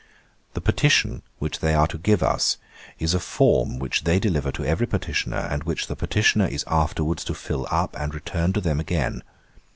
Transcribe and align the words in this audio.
'The 0.55 0.61
petition, 0.61 1.21
which 1.37 1.59
they 1.59 1.75
are 1.75 1.85
to 1.85 1.99
give 1.99 2.23
us, 2.23 2.57
is 2.97 3.13
a 3.13 3.19
form 3.19 3.77
which 3.77 4.03
they 4.03 4.17
deliver 4.19 4.51
to 4.51 4.65
every 4.65 4.87
petitioner, 4.87 5.37
and 5.37 5.63
which 5.63 5.85
the 5.85 5.95
petitioner 5.95 6.47
is 6.47 6.65
afterwards 6.65 7.23
to 7.23 7.35
fill 7.35 7.67
up, 7.69 7.95
and 7.99 8.15
return 8.15 8.51
to 8.51 8.59
them 8.61 8.79
again. 8.79 9.21